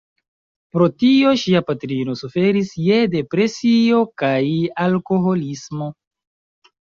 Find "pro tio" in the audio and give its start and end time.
0.75-1.33